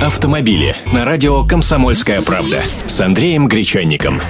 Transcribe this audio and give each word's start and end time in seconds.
Автомобили 0.00 0.76
на 0.92 1.06
радио 1.06 1.42
«Комсомольская 1.42 2.20
правда» 2.20 2.60
с 2.86 3.00
Андреем 3.00 3.48
Гречанником. 3.48 4.20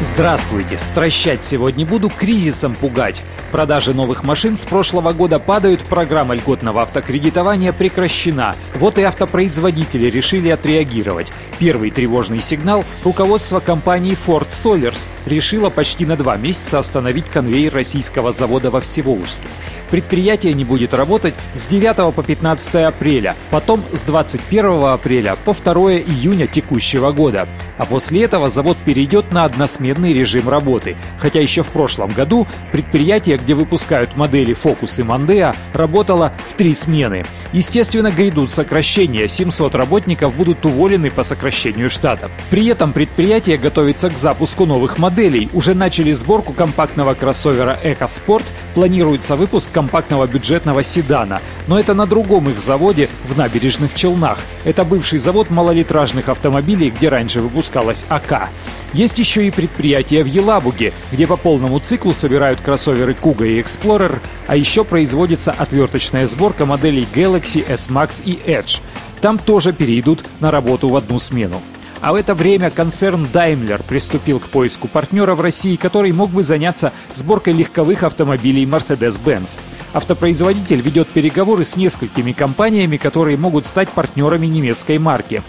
Здравствуйте! 0.00 0.78
Стращать 0.78 1.44
сегодня 1.44 1.86
буду, 1.86 2.10
кризисом 2.10 2.74
пугать. 2.74 3.22
Продажи 3.52 3.94
новых 3.94 4.24
машин 4.24 4.58
с 4.58 4.64
прошлого 4.64 5.12
года 5.12 5.38
падают, 5.38 5.80
программа 5.82 6.34
льготного 6.34 6.82
автокредитования 6.82 7.72
прекращена. 7.72 8.56
Вот 8.74 8.98
и 8.98 9.02
автопроизводители 9.02 10.10
решили 10.10 10.48
отреагировать. 10.50 11.32
Первый 11.58 11.90
тревожный 11.90 12.40
сигнал– 12.40 12.84
руководство 13.04 13.60
компании 13.60 14.16
Ford 14.26 14.48
Solers 14.50 15.08
решило 15.24 15.70
почти 15.70 16.04
на 16.04 16.16
два 16.16 16.36
месяца 16.36 16.78
остановить 16.78 17.26
конвейер 17.26 17.72
российского 17.72 18.30
завода 18.30 18.70
во 18.70 18.82
Всеволожске. 18.82 19.48
Предприятие 19.90 20.52
не 20.52 20.64
будет 20.64 20.92
работать 20.92 21.34
с 21.54 21.66
9 21.68 22.14
по 22.14 22.22
15 22.22 22.74
апреля, 22.86 23.34
потом 23.50 23.82
с 23.92 24.02
21 24.02 24.84
апреля 24.84 25.36
по 25.44 25.54
2 25.54 25.94
июня 25.94 26.46
текущего 26.46 27.12
года. 27.12 27.48
А 27.78 27.86
после 27.86 28.22
этого 28.22 28.48
завод 28.48 28.76
перейдет 28.84 29.32
на 29.32 29.44
односменный 29.44 30.12
режим 30.12 30.48
работы. 30.48 30.96
Хотя 31.18 31.40
еще 31.40 31.62
в 31.62 31.68
прошлом 31.68 32.10
году 32.10 32.46
предприятие, 32.72 33.36
где 33.36 33.54
выпускают 33.54 34.16
модели 34.16 34.54
Focus 34.54 35.00
и 35.00 35.04
Mondeo, 35.04 35.54
работало 35.74 36.32
в 36.48 36.54
три 36.54 36.74
смены. 36.74 37.24
Естественно, 37.52 38.10
грядут 38.10 38.50
сокращения. 38.50 39.28
700 39.28 39.74
работников 39.74 40.34
будут 40.34 40.64
уволены 40.64 41.10
по 41.10 41.22
сокращению 41.22 41.90
штата. 41.90 42.30
При 42.50 42.66
этом 42.66 42.92
предприятие 42.92 43.58
готовится 43.58 44.10
к 44.10 44.18
запуску 44.18 44.66
новых 44.66 44.98
моделей. 44.98 45.48
Уже 45.52 45.74
начали 45.74 46.12
сборку 46.12 46.52
компактного 46.52 47.14
кроссовера 47.14 47.78
EcoSport. 47.82 48.44
Планируется 48.74 49.36
выпуск 49.36 49.70
компактного 49.72 50.26
бюджетного 50.26 50.82
седана. 50.82 51.40
Но 51.66 51.78
это 51.78 51.94
на 51.94 52.06
другом 52.06 52.48
их 52.48 52.60
заводе 52.60 53.08
в 53.28 53.36
набережных 53.36 53.94
Челнах. 53.94 54.38
Это 54.64 54.84
бывший 54.84 55.18
завод 55.18 55.50
малолитражных 55.50 56.28
автомобилей, 56.28 56.90
где 56.90 57.08
раньше 57.08 57.40
выпускалась 57.40 58.06
АК. 58.08 58.48
Есть 58.92 59.18
еще 59.18 59.46
и 59.46 59.50
предприятия 59.50 60.22
в 60.22 60.26
Елабуге, 60.26 60.92
где 61.12 61.26
по 61.26 61.36
полному 61.36 61.78
циклу 61.80 62.14
собирают 62.14 62.60
кроссоверы 62.60 63.16
Kuga 63.20 63.46
и 63.46 63.60
Explorer, 63.60 64.20
а 64.46 64.56
еще 64.56 64.84
производится 64.84 65.50
отверточная 65.50 66.26
сборка 66.26 66.66
моделей 66.66 67.06
Galaxy, 67.14 67.64
S-Max 67.68 68.22
и 68.24 68.38
Edge. 68.48 68.80
Там 69.20 69.38
тоже 69.38 69.72
перейдут 69.72 70.24
на 70.40 70.50
работу 70.50 70.88
в 70.88 70.96
одну 70.96 71.18
смену. 71.18 71.60
А 72.00 72.12
в 72.12 72.14
это 72.14 72.34
время 72.34 72.70
концерн 72.70 73.26
Daimler 73.32 73.82
приступил 73.82 74.38
к 74.38 74.48
поиску 74.48 74.86
партнера 74.86 75.34
в 75.34 75.40
России, 75.40 75.76
который 75.76 76.12
мог 76.12 76.30
бы 76.30 76.42
заняться 76.42 76.92
сборкой 77.12 77.54
легковых 77.54 78.02
автомобилей 78.02 78.64
Mercedes-Benz. 78.64 79.58
Автопроизводитель 79.92 80.80
ведет 80.82 81.08
переговоры 81.08 81.64
с 81.64 81.76
несколькими 81.76 82.32
компаниями, 82.32 82.98
которые 82.98 83.38
могут 83.38 83.64
стать 83.64 83.88
партнерами 83.88 84.46
немецкой 84.46 84.98
марки. 84.98 85.42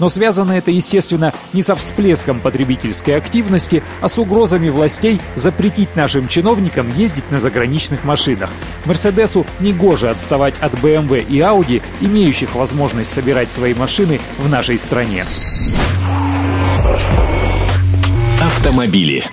Но 0.00 0.08
связано 0.08 0.52
это, 0.52 0.72
естественно, 0.72 1.32
не 1.52 1.62
со 1.62 1.76
всплеском 1.76 2.40
потребительской 2.40 3.16
активности, 3.16 3.84
а 4.00 4.08
с 4.08 4.18
угрозами 4.18 4.68
властей 4.70 5.20
запретить 5.36 5.94
нашим 5.94 6.26
чиновникам 6.26 6.92
ездить 6.96 7.30
на 7.30 7.38
заграничных 7.38 8.02
машинах. 8.02 8.50
Мерседесу 8.86 9.46
негоже 9.60 10.10
отставать 10.10 10.54
от 10.60 10.72
BMW 10.72 11.24
и 11.28 11.38
Audi, 11.38 11.82
имеющих 12.00 12.54
возможность 12.54 13.12
собирать 13.12 13.52
свои 13.52 13.74
машины 13.74 14.20
в 14.38 14.48
нашей 14.48 14.78
стране. 14.78 15.24
Автомобили. 18.40 19.30